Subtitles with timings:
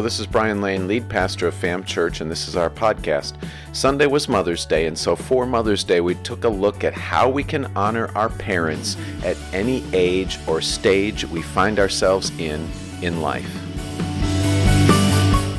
[0.00, 3.34] This is Brian Lane, lead pastor of FAM Church, and this is our podcast.
[3.72, 7.28] Sunday was Mother's Day, and so for Mother's Day, we took a look at how
[7.28, 12.68] we can honor our parents at any age or stage we find ourselves in
[13.02, 13.50] in life.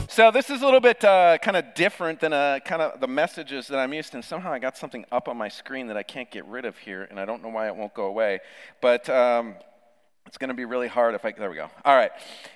[0.07, 3.07] So this is a little bit uh, kind of different than uh, kind of the
[3.07, 4.17] messages that I'm used to.
[4.17, 6.77] And somehow I got something up on my screen that I can't get rid of
[6.77, 8.39] here, and I don't know why it won't go away.
[8.81, 9.55] But um,
[10.29, 11.31] it's going to be really hard if I.
[11.31, 11.71] There we go.
[11.83, 12.11] All right.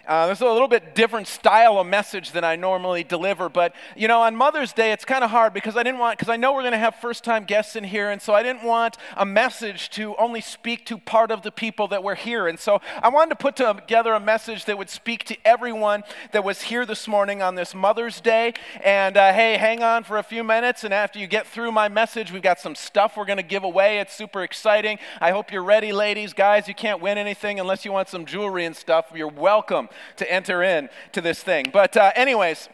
[0.08, 3.74] Uh, this is a little bit different style of message than I normally deliver, but
[3.96, 6.36] you know, on Mother's Day, it's kind of hard because I didn't want, because I
[6.36, 8.98] know we're going to have first time guests in here, and so I didn't want
[9.18, 12.48] a message to only speak to part of the people that were here.
[12.48, 16.44] And so I wanted to put together a message that would speak to everyone that
[16.44, 18.54] was here this morning on this Mother's Day.
[18.84, 21.88] And uh, hey, hang on for a few minutes, and after you get through my
[21.88, 23.98] message, we've got some stuff we're going to give away.
[24.00, 25.00] It's super exciting.
[25.20, 26.68] I hope you're ready, ladies, guys.
[26.68, 30.62] You can't win anything unless you want some jewelry and stuff, you're welcome to enter
[30.62, 31.66] in to this thing.
[31.72, 32.70] But, uh, anyways,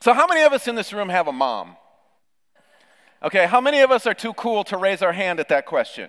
[0.00, 1.76] so how many of us in this room have a mom?
[3.22, 6.08] Okay, how many of us are too cool to raise our hand at that question?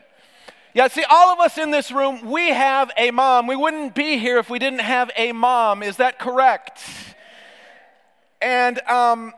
[0.76, 3.48] Yeah, see, all of us in this room, we have a mom.
[3.48, 5.82] We wouldn't be here if we didn't have a mom.
[5.82, 6.80] Is that correct?
[8.40, 9.34] And um,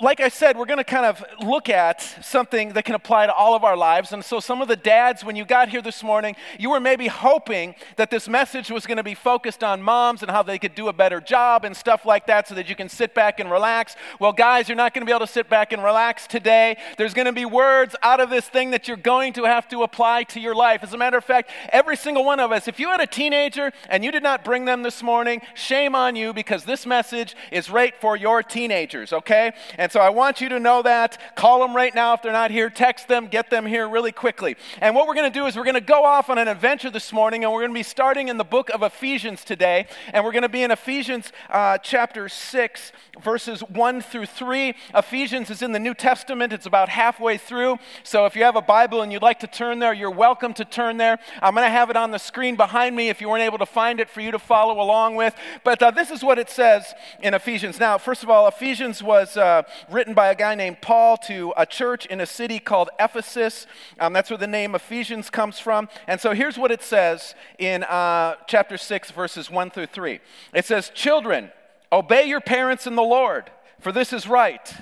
[0.00, 3.34] like I said, we're going to kind of look at something that can apply to
[3.34, 4.12] all of our lives.
[4.12, 7.06] And so, some of the dads, when you got here this morning, you were maybe
[7.06, 10.74] hoping that this message was going to be focused on moms and how they could
[10.74, 13.50] do a better job and stuff like that so that you can sit back and
[13.50, 13.94] relax.
[14.18, 16.78] Well, guys, you're not going to be able to sit back and relax today.
[16.96, 19.82] There's going to be words out of this thing that you're going to have to
[19.82, 20.82] apply to your life.
[20.82, 23.70] As a matter of fact, every single one of us, if you had a teenager
[23.90, 27.68] and you did not bring them this morning, shame on you because this message is
[27.68, 29.52] right for your teenagers, okay?
[29.76, 31.34] And and so I want you to know that.
[31.34, 32.70] Call them right now if they're not here.
[32.70, 34.56] Text them, get them here really quickly.
[34.80, 36.90] And what we're going to do is we're going to go off on an adventure
[36.90, 39.88] this morning, and we're going to be starting in the book of Ephesians today.
[40.12, 44.74] And we're going to be in Ephesians uh, chapter 6, verses 1 through 3.
[44.94, 47.76] Ephesians is in the New Testament, it's about halfway through.
[48.04, 50.64] So if you have a Bible and you'd like to turn there, you're welcome to
[50.64, 51.18] turn there.
[51.42, 53.66] I'm going to have it on the screen behind me if you weren't able to
[53.66, 55.34] find it for you to follow along with.
[55.64, 56.94] But uh, this is what it says
[57.24, 57.80] in Ephesians.
[57.80, 59.36] Now, first of all, Ephesians was.
[59.36, 63.66] Uh, written by a guy named Paul to a church in a city called Ephesus.
[63.98, 65.88] Um, that's where the name Ephesians comes from.
[66.06, 70.20] And so here's what it says in uh, chapter 6, verses 1 through 3.
[70.54, 71.50] It says, Children,
[71.92, 74.74] obey your parents in the Lord, for this is right.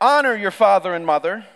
[0.00, 1.46] Honor your father and mother,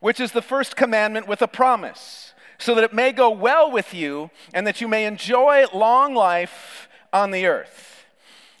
[0.00, 3.94] which is the first commandment with a promise, so that it may go well with
[3.94, 7.99] you and that you may enjoy long life on the earth.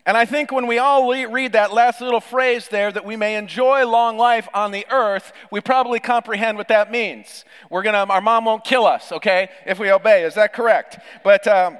[0.06, 3.36] And I think when we all read that last little phrase there, that we may
[3.36, 7.44] enjoy long life on the earth, we probably comprehend what that means.
[7.68, 10.24] We're gonna, our mom won't kill us, okay, if we obey.
[10.24, 10.98] Is that correct?
[11.22, 11.78] But, um,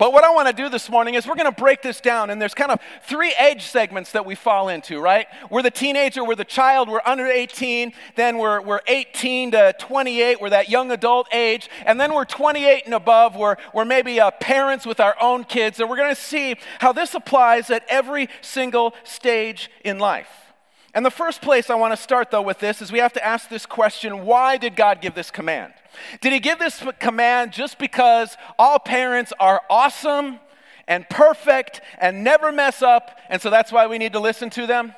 [0.00, 2.30] but what I want to do this morning is we're going to break this down,
[2.30, 5.26] and there's kind of three age segments that we fall into, right?
[5.50, 10.40] We're the teenager, we're the child, we're under 18, then we're, we're 18 to 28,
[10.40, 14.30] we're that young adult age, and then we're 28 and above, we're, we're maybe uh,
[14.30, 18.30] parents with our own kids, and we're going to see how this applies at every
[18.40, 20.49] single stage in life.
[20.92, 23.24] And the first place I want to start, though, with this is we have to
[23.24, 25.72] ask this question why did God give this command?
[26.20, 30.40] Did He give this command just because all parents are awesome
[30.88, 34.66] and perfect and never mess up, and so that's why we need to listen to
[34.66, 34.94] them?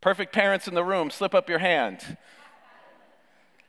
[0.00, 2.16] Perfect parents in the room, slip up your hand.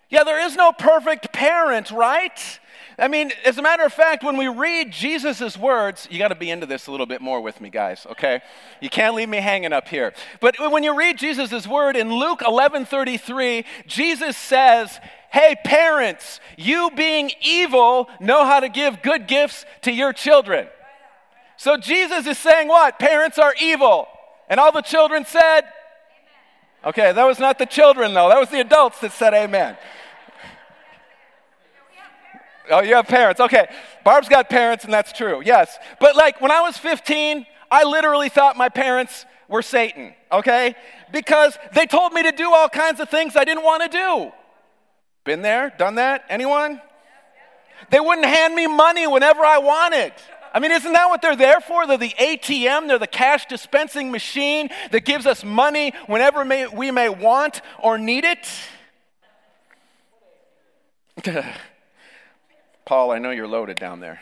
[0.09, 2.59] Yeah, there is no perfect parent, right?
[2.99, 6.35] I mean, as a matter of fact, when we read Jesus' words, you got to
[6.35, 8.41] be into this a little bit more with me, guys, okay?
[8.81, 10.13] You can't leave me hanging up here.
[10.39, 14.99] But when you read Jesus' word in Luke 11 33, Jesus says,
[15.31, 20.67] Hey, parents, you being evil know how to give good gifts to your children.
[21.57, 22.97] So Jesus is saying what?
[22.97, 24.07] Parents are evil.
[24.49, 25.61] And all the children said,
[26.83, 28.29] Okay, that was not the children, though.
[28.29, 29.77] That was the adults that said amen.
[32.69, 33.39] Oh, you have parents.
[33.39, 33.67] Okay.
[34.03, 35.41] Barb's got parents, and that's true.
[35.43, 35.77] Yes.
[35.99, 40.75] But like when I was 15, I literally thought my parents were Satan, okay?
[41.11, 44.31] Because they told me to do all kinds of things I didn't want to do.
[45.23, 45.73] Been there?
[45.77, 46.25] Done that?
[46.29, 46.81] Anyone?
[47.89, 50.13] They wouldn't hand me money whenever I wanted.
[50.53, 51.85] I mean, isn't that what they're there for?
[51.85, 56.91] They're the ATM, they're the cash dispensing machine that gives us money whenever may, we
[56.91, 58.47] may want or need it.
[62.87, 64.21] Paul, I know you're loaded down there.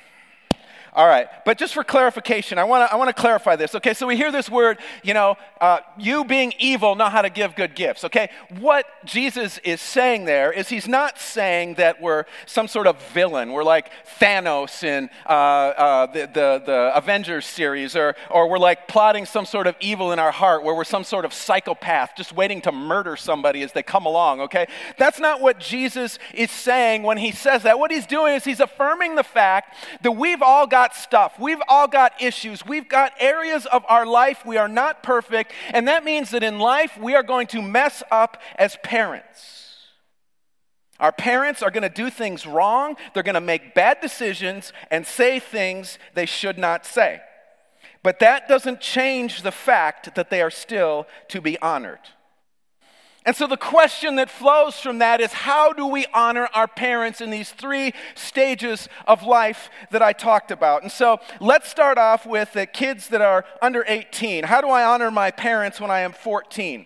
[0.96, 3.76] All right, but just for clarification, I want to I want to clarify this.
[3.76, 7.30] Okay, so we hear this word, you know, uh, you being evil know how to
[7.30, 8.06] give good gifts.
[8.06, 12.96] Okay, what Jesus is saying there is he's not saying that we're some sort of
[13.12, 13.52] villain.
[13.52, 18.88] We're like Thanos in uh, uh, the, the the Avengers series, or or we're like
[18.88, 22.32] plotting some sort of evil in our heart, where we're some sort of psychopath just
[22.32, 24.40] waiting to murder somebody as they come along.
[24.40, 24.66] Okay,
[24.98, 27.80] that's not what Jesus is saying when he says that.
[27.80, 31.40] What he's doing is he's affirming the fact that we've all got got stuff.
[31.40, 32.64] We've all got issues.
[32.64, 35.52] We've got areas of our life we are not perfect.
[35.72, 39.64] And that means that in life we are going to mess up as parents.
[41.00, 42.98] Our parents are going to do things wrong.
[43.14, 47.20] They're going to make bad decisions and say things they should not say.
[48.04, 52.12] But that doesn't change the fact that they are still to be honored.
[53.26, 57.22] And so the question that flows from that is how do we honor our parents
[57.22, 60.84] in these three stages of life that I talked about?
[60.84, 64.44] And so let's start off with the kids that are under 18.
[64.44, 66.86] How do I honor my parents when I am 14?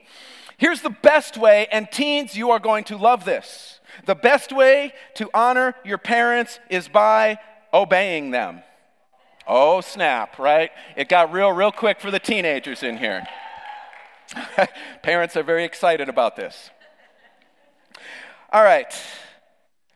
[0.57, 3.79] Here's the best way, and teens, you are going to love this.
[4.05, 7.39] The best way to honor your parents is by
[7.73, 8.63] obeying them.
[9.45, 10.71] Oh, snap, right?
[10.95, 13.25] It got real, real quick for the teenagers in here.
[15.03, 16.69] Parents are very excited about this.
[18.51, 18.93] All right.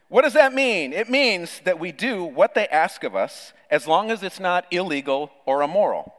[0.10, 0.94] What does that mean?
[0.94, 4.66] It means that we do what they ask of us as long as it's not
[4.70, 6.14] illegal or immoral.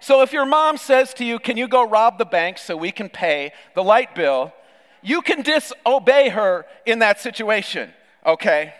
[0.00, 2.90] So if your mom says to you, Can you go rob the bank so we
[2.90, 4.52] can pay the light bill?
[5.02, 7.92] You can disobey her in that situation,
[8.24, 8.74] okay?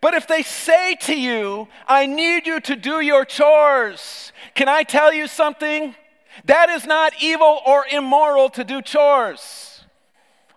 [0.00, 4.82] But if they say to you, I need you to do your chores, can I
[4.82, 5.94] tell you something?
[6.44, 9.70] That is not evil or immoral to do chores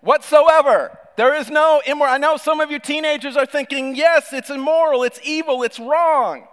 [0.01, 0.97] whatsoever.
[1.15, 2.13] There is no immoral.
[2.13, 6.47] I know some of you teenagers are thinking, yes, it's immoral, it's evil, it's wrong.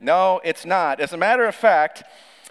[0.00, 1.00] No, it's not.
[1.00, 2.02] As a matter of fact,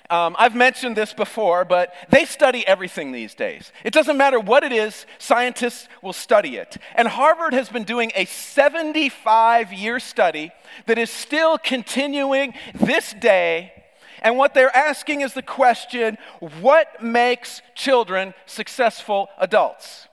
[0.09, 3.71] um, I've mentioned this before, but they study everything these days.
[3.83, 6.77] It doesn't matter what it is, scientists will study it.
[6.95, 10.51] And Harvard has been doing a 75 year study
[10.87, 13.78] that is still continuing this day
[14.21, 16.17] and what they're asking is the question
[16.59, 20.07] what makes children successful adults?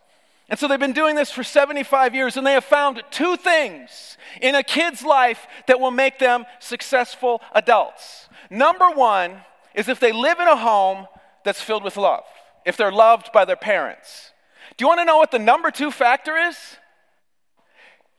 [0.49, 4.17] And so they've been doing this for 75 years, and they have found two things
[4.41, 8.29] in a kid's life that will make them successful adults.
[8.49, 9.39] Number one
[9.75, 11.07] is if they live in a home
[11.45, 12.25] that's filled with love,
[12.65, 14.33] if they're loved by their parents.
[14.77, 16.57] Do you want to know what the number two factor is?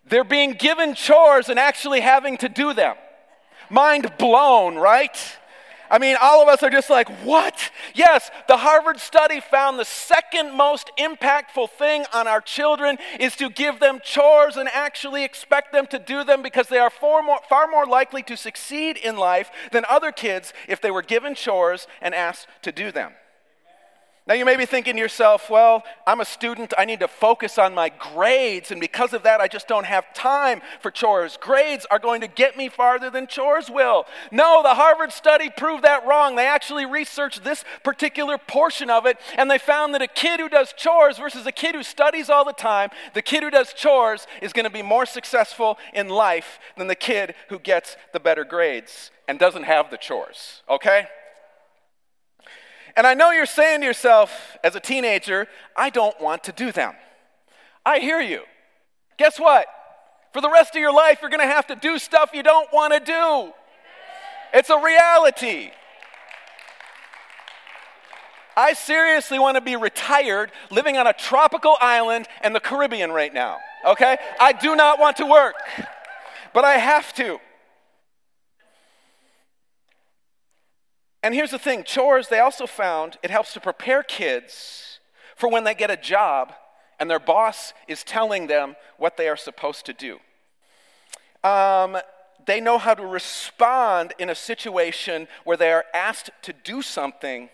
[0.09, 2.95] They're being given chores and actually having to do them.
[3.69, 5.36] Mind blown, right?
[5.89, 7.71] I mean, all of us are just like, what?
[7.93, 13.49] Yes, the Harvard study found the second most impactful thing on our children is to
[13.49, 17.39] give them chores and actually expect them to do them because they are far more,
[17.47, 21.87] far more likely to succeed in life than other kids if they were given chores
[22.01, 23.13] and asked to do them.
[24.27, 27.57] Now, you may be thinking to yourself, well, I'm a student, I need to focus
[27.57, 31.38] on my grades, and because of that, I just don't have time for chores.
[31.39, 34.06] Grades are going to get me farther than chores will.
[34.29, 36.35] No, the Harvard study proved that wrong.
[36.35, 40.50] They actually researched this particular portion of it, and they found that a kid who
[40.50, 44.27] does chores versus a kid who studies all the time, the kid who does chores
[44.41, 48.44] is going to be more successful in life than the kid who gets the better
[48.44, 51.07] grades and doesn't have the chores, okay?
[52.97, 56.71] And I know you're saying to yourself as a teenager, I don't want to do
[56.71, 56.95] them.
[57.85, 58.42] I hear you.
[59.18, 59.68] Guess what?
[60.33, 62.68] For the rest of your life, you're going to have to do stuff you don't
[62.73, 63.54] want to do.
[64.51, 65.69] It's a reality.
[68.57, 73.31] I seriously want to be retired living on a tropical island in the Caribbean right
[73.31, 74.18] now, okay?
[74.39, 75.54] I do not want to work,
[76.51, 77.39] but I have to.
[81.27, 84.99] And here's the thing chores, they also found it helps to prepare kids
[85.35, 86.53] for when they get a job
[87.01, 90.19] and their boss is telling them what they are supposed to do.
[91.43, 91.97] Um,
[92.45, 97.49] they know how to respond in a situation where they are asked to do something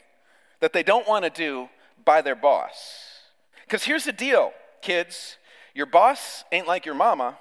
[0.60, 1.68] that they don't want to do
[2.06, 3.22] by their boss.
[3.66, 4.54] Because here's the deal,
[4.84, 5.38] kids
[5.74, 7.40] your boss ain't like your mama,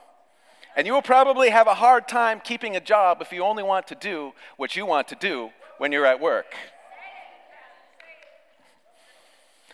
[0.77, 3.87] and you will probably have a hard time keeping a job if you only want
[3.89, 5.51] to do what you want to do
[5.83, 6.55] when you're at work.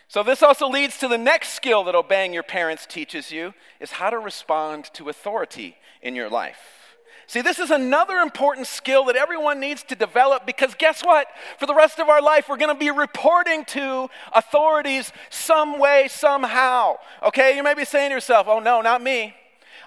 [0.09, 3.91] So this also leads to the next skill that obeying your parents teaches you is
[3.91, 6.97] how to respond to authority in your life.
[7.27, 11.27] See, this is another important skill that everyone needs to develop because guess what?
[11.59, 16.09] For the rest of our life, we're going to be reporting to authorities some way,
[16.09, 16.95] somehow.
[17.23, 19.35] Okay, you may be saying to yourself, oh no, not me.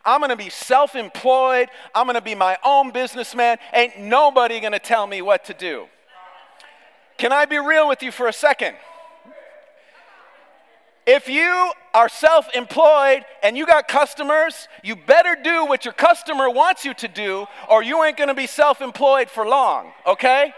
[0.05, 1.69] I'm going to be self employed.
[1.95, 3.57] I'm going to be my own businessman.
[3.73, 5.87] Ain't nobody going to tell me what to do.
[7.21, 8.75] Can I be real with you for a second?
[11.05, 16.49] If you are self employed and you got customers, you better do what your customer
[16.49, 20.51] wants you to do, or you ain't gonna be self employed for long, okay?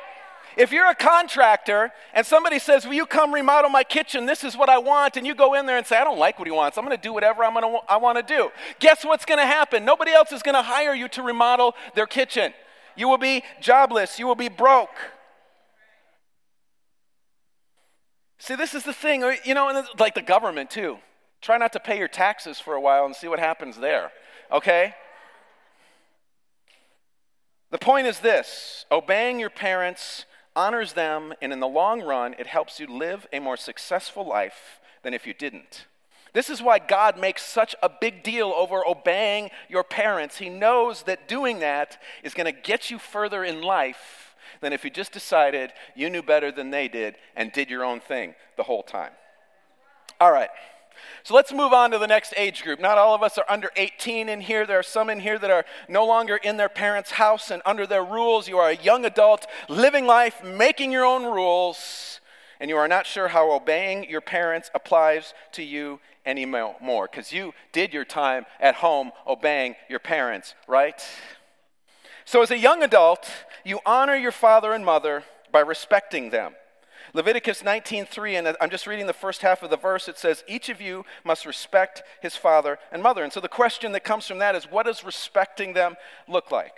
[0.56, 4.26] If you're a contractor and somebody says, Will you come remodel my kitchen?
[4.26, 5.18] This is what I want.
[5.18, 6.78] And you go in there and say, I don't like what he wants.
[6.78, 8.52] I'm going to do whatever I'm gonna, I want to do.
[8.80, 9.84] Guess what's going to happen?
[9.84, 12.54] Nobody else is going to hire you to remodel their kitchen.
[12.96, 14.18] You will be jobless.
[14.18, 14.96] You will be broke.
[18.38, 20.98] See, this is the thing, uh, you know, and like the government too.
[21.42, 24.12] Try not to pay your taxes for a while and see what happens there,
[24.52, 24.94] okay?
[27.72, 30.26] The point is this obeying your parents
[30.56, 34.80] honors them, and in the long run, it helps you live a more successful life
[35.02, 35.88] than if you didn't.
[36.34, 40.38] This is why God makes such a big deal over obeying your parents.
[40.38, 44.23] He knows that doing that is going to get you further in life
[44.62, 48.00] than if you just decided you knew better than they did and did your own
[48.00, 49.12] thing the whole time.
[50.20, 50.50] All right.
[51.24, 52.80] So let's move on to the next age group.
[52.80, 54.66] Not all of us are under 18 in here.
[54.66, 57.88] There are some in here that are no longer in their parents' house and under
[57.88, 58.48] their rules.
[58.48, 62.20] You are a young adult living life, making your own rules,
[62.60, 67.54] and you are not sure how obeying your parents applies to you anymore because you
[67.72, 71.04] did your time at home obeying your parents, right?
[72.26, 73.30] So, as a young adult,
[73.64, 76.56] you honor your father and mother by respecting them.
[77.14, 80.70] Leviticus 19:3 and I'm just reading the first half of the verse it says each
[80.70, 83.24] of you must respect his father and mother.
[83.24, 85.96] And so the question that comes from that is what does respecting them
[86.28, 86.74] look like?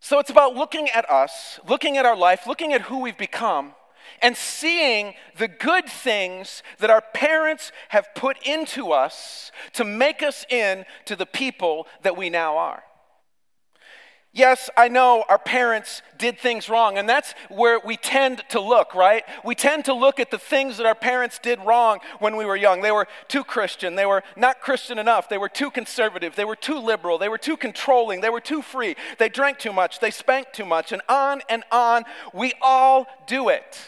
[0.00, 3.74] So it's about looking at us, looking at our life, looking at who we've become
[4.20, 10.44] and seeing the good things that our parents have put into us to make us
[10.50, 12.82] into the people that we now are.
[14.32, 18.94] Yes, I know our parents did things wrong, and that's where we tend to look,
[18.94, 19.24] right?
[19.44, 22.54] We tend to look at the things that our parents did wrong when we were
[22.54, 22.80] young.
[22.80, 26.54] They were too Christian, they were not Christian enough, they were too conservative, they were
[26.54, 30.12] too liberal, they were too controlling, they were too free, they drank too much, they
[30.12, 32.04] spanked too much, and on and on.
[32.32, 33.78] We all do it.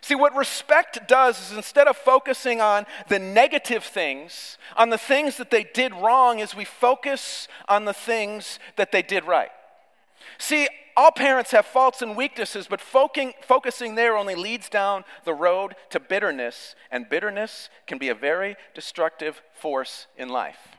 [0.00, 5.38] See, what respect does is instead of focusing on the negative things, on the things
[5.38, 9.50] that they did wrong, is we focus on the things that they did right.
[10.42, 15.76] See, all parents have faults and weaknesses, but focusing there only leads down the road
[15.90, 20.78] to bitterness, and bitterness can be a very destructive force in life.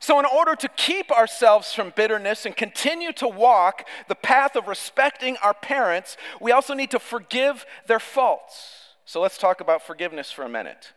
[0.00, 4.66] So, in order to keep ourselves from bitterness and continue to walk the path of
[4.66, 8.96] respecting our parents, we also need to forgive their faults.
[9.04, 10.94] So, let's talk about forgiveness for a minute.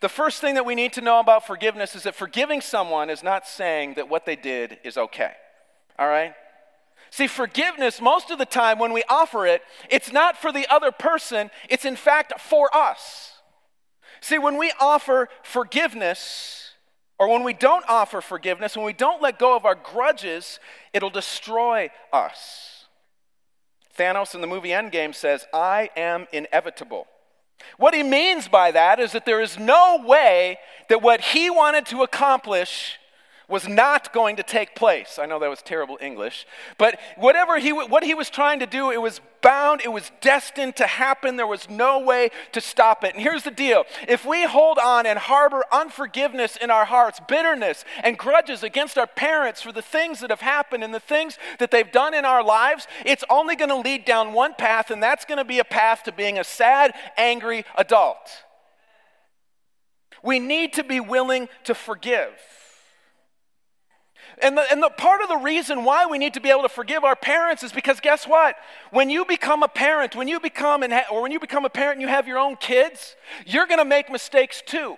[0.00, 3.22] The first thing that we need to know about forgiveness is that forgiving someone is
[3.22, 5.32] not saying that what they did is okay
[5.98, 6.34] all right?
[7.10, 10.92] See, forgiveness, most of the time when we offer it, it's not for the other
[10.92, 13.32] person, it's in fact for us.
[14.20, 16.72] See, when we offer forgiveness,
[17.18, 20.60] or when we don't offer forgiveness, when we don't let go of our grudges,
[20.92, 22.86] it'll destroy us.
[23.96, 27.06] Thanos in the movie Endgame says, I am inevitable.
[27.76, 31.86] What he means by that is that there is no way that what he wanted
[31.86, 32.98] to accomplish
[33.48, 35.18] was not going to take place.
[35.18, 38.90] I know that was terrible English, but whatever he what he was trying to do,
[38.90, 41.36] it was bound, it was destined to happen.
[41.36, 43.14] There was no way to stop it.
[43.14, 43.84] And here's the deal.
[44.06, 49.06] If we hold on and harbor unforgiveness in our hearts, bitterness and grudges against our
[49.06, 52.44] parents for the things that have happened and the things that they've done in our
[52.44, 55.64] lives, it's only going to lead down one path and that's going to be a
[55.64, 58.44] path to being a sad, angry adult.
[60.22, 62.32] We need to be willing to forgive.
[64.42, 66.68] And the, and the part of the reason why we need to be able to
[66.68, 68.56] forgive our parents is because guess what?
[68.90, 72.02] When you become a parent, when you become or when you become a parent and
[72.02, 73.16] you have your own kids,
[73.46, 74.96] you're going to make mistakes too.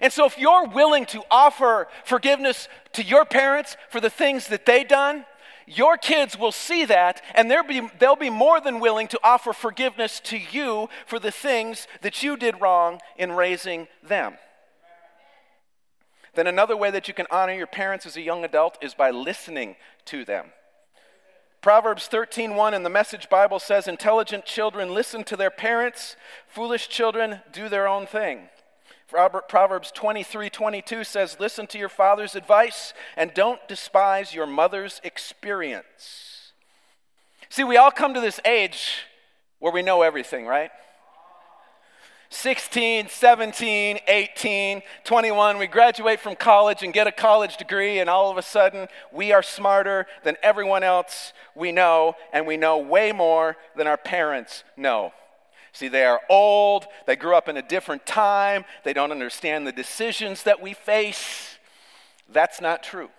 [0.00, 4.66] And so if you're willing to offer forgiveness to your parents for the things that
[4.66, 5.24] they done,
[5.66, 9.52] your kids will see that and they'll be, they'll be more than willing to offer
[9.52, 14.34] forgiveness to you for the things that you did wrong in raising them.
[16.34, 19.10] Then another way that you can honor your parents as a young adult is by
[19.10, 20.52] listening to them.
[21.60, 27.42] Proverbs 13:1 in the Message Bible says intelligent children listen to their parents, foolish children
[27.52, 28.48] do their own thing.
[29.08, 36.52] Proverbs 23:22 says listen to your father's advice and don't despise your mother's experience.
[37.50, 39.06] See, we all come to this age
[39.58, 40.70] where we know everything, right?
[42.32, 48.30] 16, 17, 18, 21, we graduate from college and get a college degree, and all
[48.30, 53.10] of a sudden we are smarter than everyone else we know, and we know way
[53.10, 55.12] more than our parents know.
[55.72, 59.72] See, they are old, they grew up in a different time, they don't understand the
[59.72, 61.58] decisions that we face.
[62.28, 63.10] That's not true.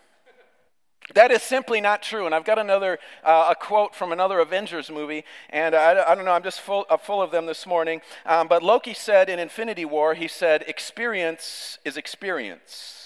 [1.13, 2.25] That is simply not true.
[2.25, 6.25] And I've got another uh, a quote from another Avengers movie, and I, I don't
[6.25, 8.01] know, I'm just full, uh, full of them this morning.
[8.25, 13.00] Um, but Loki said in Infinity War, he said, Experience is experience.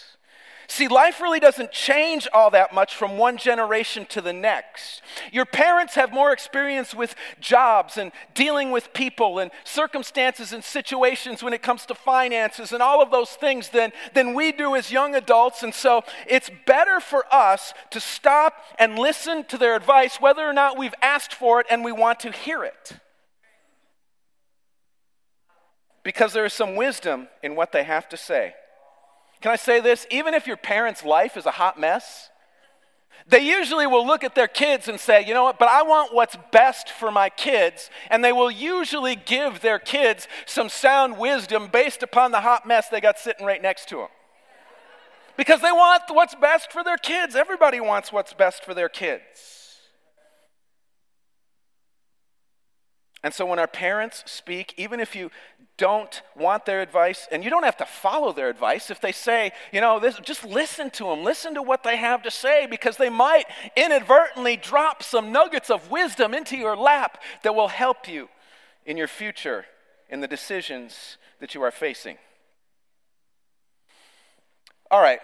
[0.68, 5.02] See, life really doesn't change all that much from one generation to the next.
[5.32, 11.44] Your parents have more experience with jobs and dealing with people and circumstances and situations
[11.44, 14.92] when it comes to finances and all of those things than, than we do as
[14.92, 15.62] young adults.
[15.62, 20.54] And so it's better for us to stop and listen to their advice, whether or
[20.54, 22.94] not we've asked for it and we want to hear it.
[26.04, 28.54] Because there is some wisdom in what they have to say.
[29.46, 30.08] Can I say this?
[30.10, 32.32] Even if your parents' life is a hot mess,
[33.28, 36.16] they usually will look at their kids and say, you know what, but I want
[36.16, 37.92] what's best for my kids.
[38.10, 42.90] And they will usually give their kids some sound wisdom based upon the hot mess
[42.90, 44.08] they got sitting right next to them.
[45.38, 47.36] Because they want what's best for their kids.
[47.36, 49.55] Everybody wants what's best for their kids.
[53.26, 55.32] And so when our parents speak, even if you
[55.78, 58.92] don't want their advice, and you don't have to follow their advice.
[58.92, 62.22] If they say, you know, this, just listen to them, listen to what they have
[62.22, 67.56] to say, because they might inadvertently drop some nuggets of wisdom into your lap that
[67.56, 68.30] will help you
[68.86, 69.66] in your future
[70.08, 72.20] in the decisions that you are facing.
[74.92, 75.20] All right,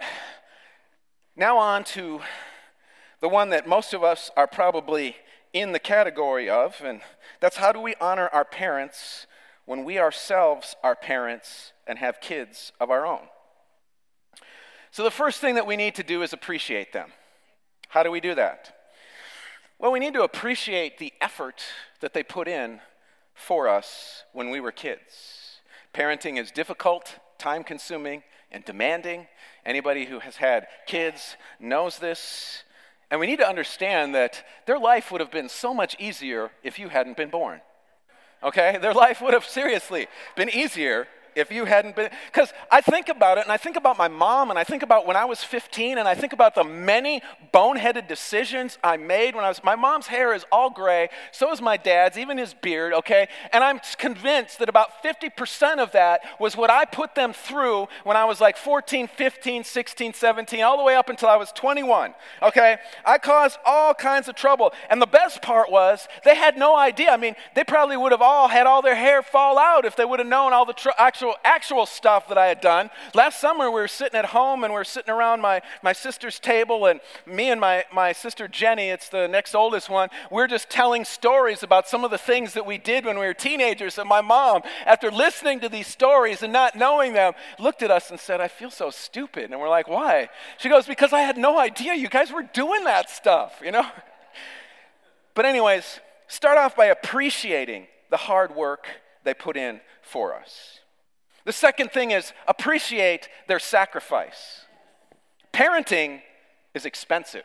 [1.36, 2.20] now on to
[3.20, 5.14] the one that most of us are probably
[5.52, 7.00] in the category of, and
[7.40, 9.26] that's how do we honor our parents
[9.64, 13.28] when we ourselves are parents and have kids of our own.
[14.90, 17.10] So, the first thing that we need to do is appreciate them.
[17.88, 18.74] How do we do that?
[19.78, 21.62] Well, we need to appreciate the effort
[22.00, 22.80] that they put in
[23.34, 25.60] for us when we were kids.
[25.94, 29.26] Parenting is difficult, time consuming, and demanding.
[29.64, 32.64] Anybody who has had kids knows this.
[33.12, 36.80] And we need to understand that their life would have been so much easier if
[36.80, 37.60] you hadn't been born
[38.42, 38.78] okay?
[38.80, 43.38] Their life would have seriously been easier if you hadn't been because i think about
[43.38, 45.98] it and i think about my mom and i think about when i was 15
[45.98, 50.06] and i think about the many boneheaded decisions i made when i was my mom's
[50.06, 53.28] hair is all gray so is my dad's even his beard okay?
[53.52, 58.16] And i'm convinced that about 50% of that was what i put them through when
[58.16, 62.14] i was like 14 15 16 17 all the way up until i was 21
[62.42, 62.76] okay?
[63.04, 67.10] I caused all kinds of trouble and the best part was they had no idea.
[67.10, 70.04] I mean they probably would have all had all their hair fall out if they
[70.04, 72.90] would have known all the tr- actual actual, actual stuff that I had done.
[73.14, 76.40] Last summer, we were sitting at home and we were sitting around my, my sister's
[76.40, 80.48] table, and me and my, my sister Jenny, it's the next oldest one, we we're
[80.48, 83.98] just telling stories about some of the things that we did when we were teenagers.
[83.98, 88.10] And my mom, after listening to these stories and not knowing them, looked at us
[88.10, 89.52] and said, I feel so stupid.
[89.52, 90.28] And we're like, why?
[90.58, 93.86] She goes, Because I had no idea you guys were doing that stuff, you know?
[95.34, 98.86] But, anyways, start off by appreciating the hard work
[99.24, 100.81] they put in for us.
[101.44, 104.66] The second thing is appreciate their sacrifice.
[105.52, 106.20] Parenting
[106.74, 107.42] is expensive.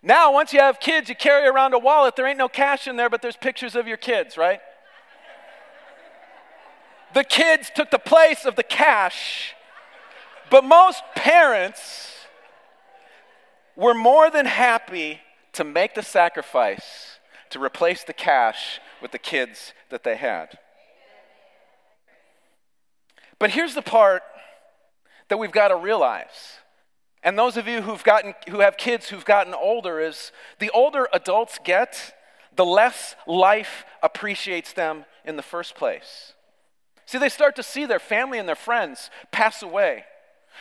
[0.01, 2.17] Now, once you have kids, you carry around a wallet.
[2.17, 4.59] There ain't no cash in there, but there's pictures of your kids, right?
[7.13, 9.53] the kids took the place of the cash.
[10.49, 12.09] But most parents
[13.77, 15.21] were more than happy
[15.53, 17.19] to make the sacrifice
[17.51, 20.57] to replace the cash with the kids that they had.
[23.39, 24.23] But here's the part
[25.29, 26.59] that we've got to realize.
[27.23, 31.07] And those of you who've gotten who have kids who've gotten older is the older
[31.13, 32.13] adults get,
[32.55, 36.33] the less life appreciates them in the first place.
[37.05, 40.05] See, they start to see their family and their friends pass away.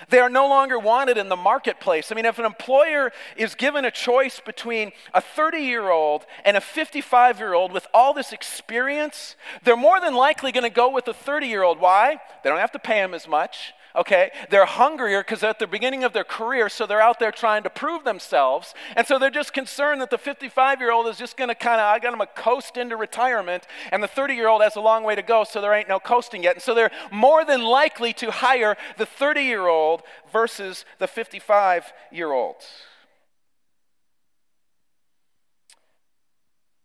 [0.09, 2.11] They are no longer wanted in the marketplace.
[2.11, 6.57] I mean, if an employer is given a choice between a 30 year old and
[6.57, 10.91] a 55 year old with all this experience, they're more than likely going to go
[10.91, 11.79] with the 30 year old.
[11.79, 12.19] Why?
[12.43, 14.31] They don't have to pay him as much okay?
[14.51, 17.71] They're hungrier because at the beginning of their career, so they're out there trying to
[17.71, 18.75] prove themselves.
[18.97, 21.81] And so they're just concerned that the 55 year old is just going to kind
[21.81, 24.81] of, I got them a coast into retirement, and the 30 year old has a
[24.81, 26.57] long way to go, so there ain't no coasting yet.
[26.57, 30.03] And so they're more than likely to hire the 30 year old
[30.33, 32.57] versus the 55 year old.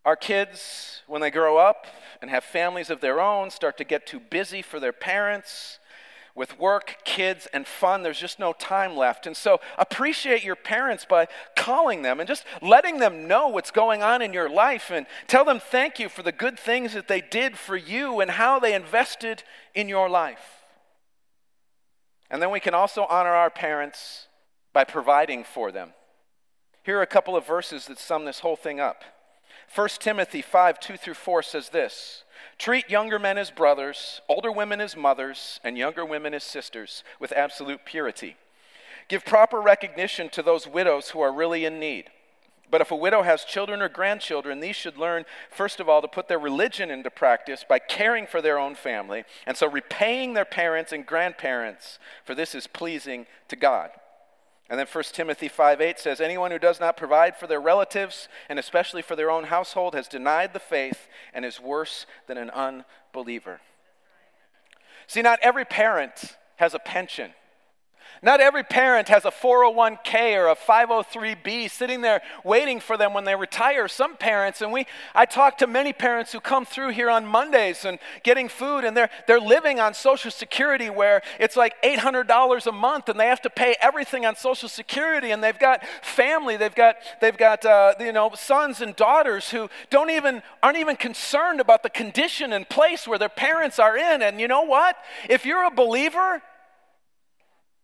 [0.06, 1.86] Our kids, when they grow up
[2.22, 5.80] and have families of their own, start to get too busy for their parents
[6.38, 9.26] with work, kids, and fun, there's just no time left.
[9.26, 14.04] And so appreciate your parents by calling them and just letting them know what's going
[14.04, 17.22] on in your life and tell them thank you for the good things that they
[17.22, 20.62] did for you and how they invested in your life.
[22.30, 24.28] And then we can also honor our parents
[24.74, 25.94] by providing for them.
[26.84, 29.04] Here are a couple of verses that sum this whole thing up.
[29.74, 32.24] 1 Timothy 5 2 through 4 says this.
[32.58, 37.32] Treat younger men as brothers, older women as mothers, and younger women as sisters with
[37.32, 38.36] absolute purity.
[39.08, 42.10] Give proper recognition to those widows who are really in need.
[42.70, 46.08] But if a widow has children or grandchildren, these should learn, first of all, to
[46.08, 50.46] put their religion into practice by caring for their own family, and so repaying their
[50.46, 53.92] parents and grandparents, for this is pleasing to God.
[54.70, 58.28] And then 1 Timothy 5 8 says, Anyone who does not provide for their relatives,
[58.50, 62.50] and especially for their own household, has denied the faith and is worse than an
[62.50, 63.62] unbeliever.
[65.08, 67.32] See, not every parent has a pension.
[68.22, 73.26] Not every parent has a 401k or a 503b sitting there waiting for them when
[73.26, 73.88] they retire.
[73.88, 77.86] Some parents, and we, I talk to many parents who come through here on Mondays
[77.86, 82.72] and getting food, and they're, they're living on Social Security where it's like $800 a
[82.72, 86.74] month and they have to pay everything on Social Security, and they've got family, they've
[86.74, 91.60] got, they've got uh, you know, sons and daughters who don't even, aren't even concerned
[91.60, 94.22] about the condition and place where their parents are in.
[94.22, 94.98] And you know what?
[95.30, 96.42] If you're a believer,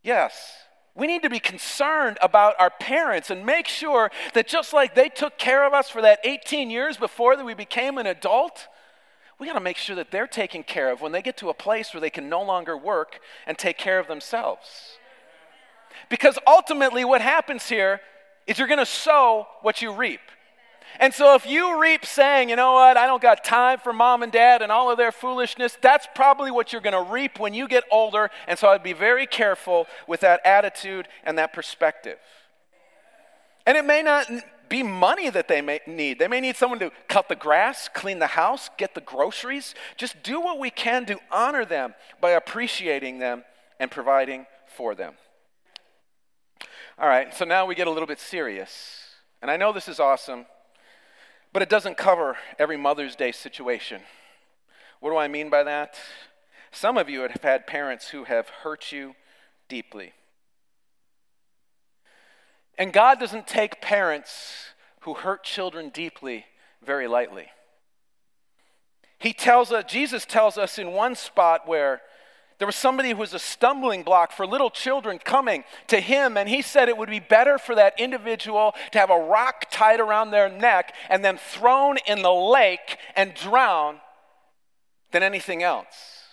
[0.04, 0.58] Yes.
[0.96, 5.10] We need to be concerned about our parents and make sure that just like they
[5.10, 8.68] took care of us for that 18 years before that we became an adult,
[9.40, 11.54] we got to make sure that they're taken care of when they get to a
[11.54, 15.00] place where they can no longer work and take care of themselves.
[16.10, 18.00] Because ultimately, what happens here
[18.46, 20.22] is you're going to sow what you reap.
[21.00, 24.24] And so, if you reap saying, you know what, I don't got time for mom
[24.24, 27.54] and dad and all of their foolishness, that's probably what you're going to reap when
[27.54, 28.30] you get older.
[28.48, 32.18] And so, I'd be very careful with that attitude and that perspective.
[33.66, 34.28] And it may not
[34.70, 36.20] be money that they may need.
[36.20, 39.76] They may need someone to cut the grass, clean the house, get the groceries.
[39.98, 43.44] Just do what we can to honor them by appreciating them
[43.80, 45.14] and providing for them.
[46.98, 49.00] All right, so now we get a little bit serious.
[49.42, 50.46] And I know this is awesome.
[51.54, 54.02] But it doesn't cover every Mother's Day situation.
[55.00, 55.96] What do I mean by that?
[56.72, 59.14] Some of you have had parents who have hurt you
[59.70, 60.14] deeply.
[62.78, 66.46] And God doesn't take parents who hurt children deeply
[66.84, 67.48] very lightly.
[69.20, 72.02] He tells us, Jesus tells us in one spot where
[72.64, 76.48] there was somebody who was a stumbling block for little children coming to him, and
[76.48, 80.32] he said it would be better for that individual to have a rock tied around
[80.32, 83.98] their neck and then thrown in the lake and drown
[85.12, 86.24] than anything else.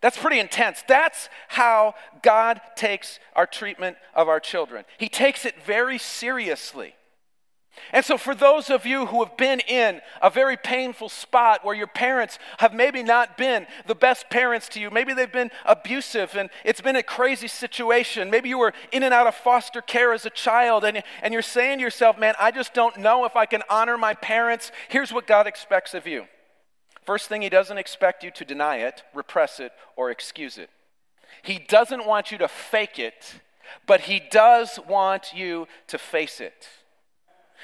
[0.00, 0.84] That's pretty intense.
[0.86, 4.84] That's how God takes our treatment of our children.
[4.98, 6.94] He takes it very seriously.
[7.92, 11.74] And so, for those of you who have been in a very painful spot where
[11.74, 16.36] your parents have maybe not been the best parents to you, maybe they've been abusive
[16.36, 20.12] and it's been a crazy situation, maybe you were in and out of foster care
[20.12, 23.36] as a child and, and you're saying to yourself, man, I just don't know if
[23.36, 24.70] I can honor my parents.
[24.88, 26.26] Here's what God expects of you.
[27.04, 30.70] First thing, He doesn't expect you to deny it, repress it, or excuse it.
[31.42, 33.40] He doesn't want you to fake it,
[33.86, 36.68] but He does want you to face it.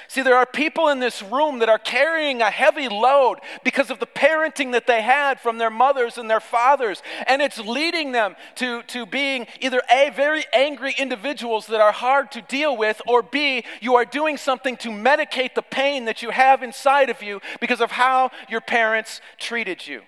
[0.06, 3.98] See, there are people in this room that are carrying a heavy load because of
[3.98, 7.02] the parenting that they had from their mothers and their fathers.
[7.26, 12.30] And it's leading them to, to being either A, very angry individuals that are hard
[12.32, 16.30] to deal with, or B, you are doing something to medicate the pain that you
[16.30, 20.02] have inside of you because of how your parents treated you.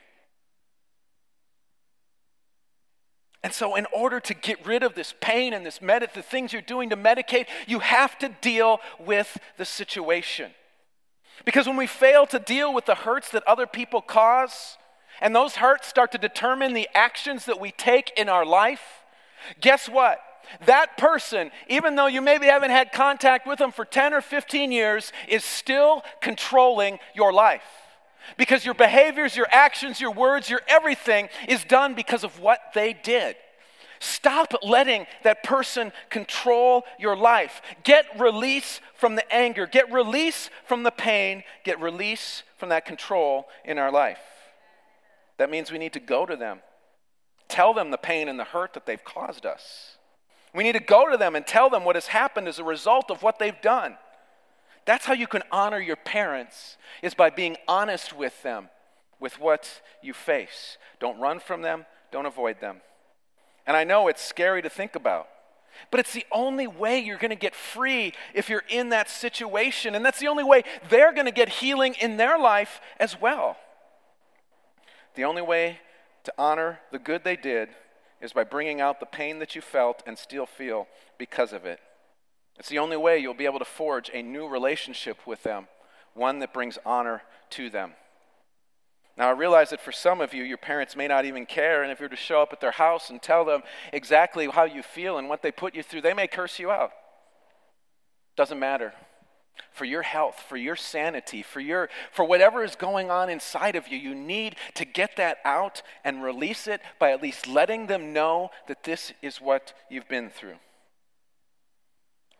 [3.42, 6.52] And so, in order to get rid of this pain and this med- the things
[6.52, 10.50] you're doing to medicate, you have to deal with the situation.
[11.46, 14.76] Because when we fail to deal with the hurts that other people cause,
[15.22, 19.04] and those hurts start to determine the actions that we take in our life,
[19.60, 20.20] guess what?
[20.66, 24.72] That person, even though you maybe haven't had contact with them for 10 or 15
[24.72, 27.79] years, is still controlling your life.
[28.36, 32.92] Because your behaviors, your actions, your words, your everything is done because of what they
[32.92, 33.36] did.
[34.00, 37.60] Stop letting that person control your life.
[37.84, 43.46] Get release from the anger, get release from the pain, get release from that control
[43.62, 44.20] in our life.
[45.36, 46.60] That means we need to go to them,
[47.48, 49.96] tell them the pain and the hurt that they've caused us.
[50.54, 53.10] We need to go to them and tell them what has happened as a result
[53.10, 53.96] of what they've done.
[54.84, 58.68] That's how you can honor your parents, is by being honest with them,
[59.18, 60.78] with what you face.
[60.98, 62.80] Don't run from them, don't avoid them.
[63.66, 65.28] And I know it's scary to think about,
[65.90, 69.94] but it's the only way you're going to get free if you're in that situation.
[69.94, 73.56] And that's the only way they're going to get healing in their life as well.
[75.14, 75.78] The only way
[76.24, 77.68] to honor the good they did
[78.20, 80.86] is by bringing out the pain that you felt and still feel
[81.18, 81.80] because of it.
[82.60, 85.66] It's the only way you'll be able to forge a new relationship with them,
[86.12, 87.92] one that brings honor to them.
[89.16, 91.90] Now, I realize that for some of you, your parents may not even care, and
[91.90, 93.62] if you're to show up at their house and tell them
[93.94, 96.92] exactly how you feel and what they put you through, they may curse you out.
[98.36, 98.92] Doesn't matter.
[99.72, 103.88] For your health, for your sanity, for, your, for whatever is going on inside of
[103.88, 108.12] you, you need to get that out and release it by at least letting them
[108.12, 110.56] know that this is what you've been through.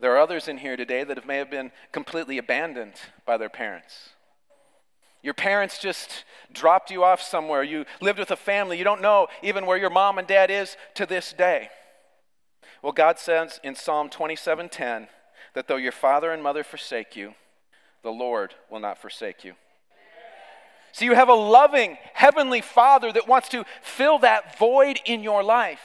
[0.01, 4.09] There are others in here today that may have been completely abandoned by their parents.
[5.21, 7.61] Your parents just dropped you off somewhere.
[7.61, 8.79] You lived with a family.
[8.79, 11.69] You don't know even where your mom and dad is to this day.
[12.81, 15.07] Well, God says in Psalm 27:10
[15.53, 17.35] that though your father and mother forsake you,
[18.01, 19.53] the Lord will not forsake you.
[20.93, 25.43] So you have a loving heavenly Father that wants to fill that void in your
[25.43, 25.83] life.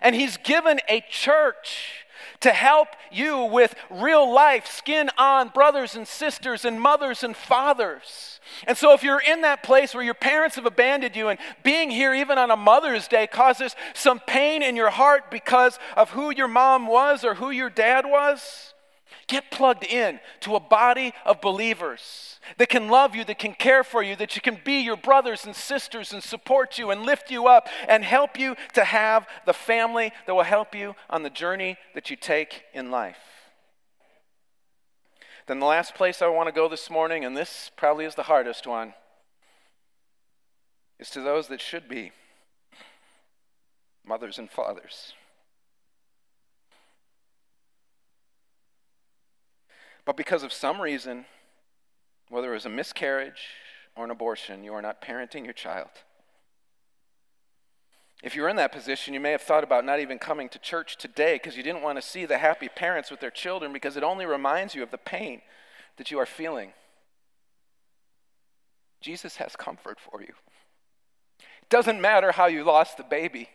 [0.00, 2.03] And he's given a church
[2.40, 8.40] to help you with real life, skin on brothers and sisters and mothers and fathers.
[8.66, 11.90] And so, if you're in that place where your parents have abandoned you, and being
[11.90, 16.30] here even on a Mother's Day causes some pain in your heart because of who
[16.30, 18.73] your mom was or who your dad was,
[19.26, 23.82] Get plugged in to a body of believers that can love you, that can care
[23.82, 27.30] for you, that you can be your brothers and sisters and support you and lift
[27.30, 31.30] you up and help you to have the family that will help you on the
[31.30, 33.18] journey that you take in life.
[35.46, 38.22] Then, the last place I want to go this morning, and this probably is the
[38.24, 38.94] hardest one,
[40.98, 42.12] is to those that should be
[44.06, 45.12] mothers and fathers.
[50.04, 51.24] But because of some reason,
[52.28, 53.48] whether it was a miscarriage
[53.96, 55.88] or an abortion, you are not parenting your child.
[58.22, 60.96] If you're in that position, you may have thought about not even coming to church
[60.96, 64.02] today because you didn't want to see the happy parents with their children because it
[64.02, 65.42] only reminds you of the pain
[65.96, 66.72] that you are feeling.
[69.00, 70.32] Jesus has comfort for you.
[71.38, 73.50] It doesn't matter how you lost the baby,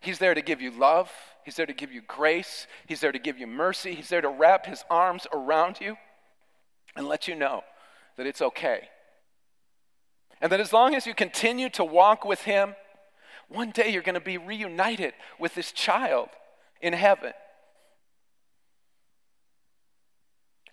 [0.00, 1.10] He's there to give you love,
[1.48, 2.66] He's there to give you grace.
[2.84, 3.94] He's there to give you mercy.
[3.94, 5.96] He's there to wrap his arms around you
[6.94, 7.64] and let you know
[8.18, 8.90] that it's okay.
[10.42, 12.74] And that as long as you continue to walk with him,
[13.48, 16.28] one day you're going to be reunited with this child
[16.82, 17.32] in heaven.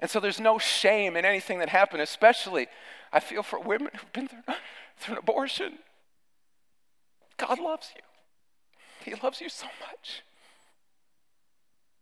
[0.02, 2.68] And so there's no shame in anything that happened, especially
[3.14, 4.44] I feel for women who've been through,
[4.98, 5.80] through an abortion.
[7.38, 8.02] God loves you.
[9.06, 10.22] He loves you so much.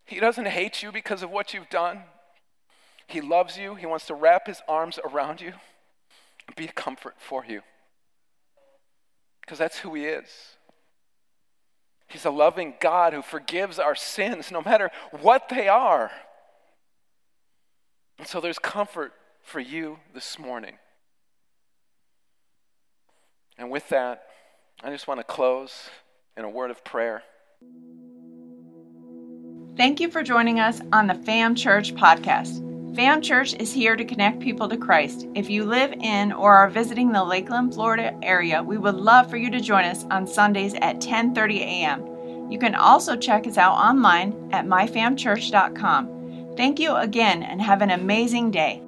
[0.05, 2.03] He doesn't hate you because of what you've done.
[3.07, 3.75] He loves you.
[3.75, 5.53] He wants to wrap his arms around you
[6.47, 7.61] and be a comfort for you.
[9.41, 10.27] Because that's who he is.
[12.07, 16.11] He's a loving God who forgives our sins no matter what they are.
[18.19, 20.75] And so there's comfort for you this morning.
[23.57, 24.23] And with that,
[24.83, 25.89] I just want to close
[26.37, 27.23] in a word of prayer.
[29.75, 32.61] Thank you for joining us on the FAM Church podcast.
[32.95, 35.25] FAM Church is here to connect people to Christ.
[35.33, 39.37] If you live in or are visiting the Lakeland, Florida area, we would love for
[39.37, 42.51] you to join us on Sundays at 10:30 a.m.
[42.51, 46.53] You can also check us out online at myfamchurch.com.
[46.55, 48.83] Thank you again and have an amazing day.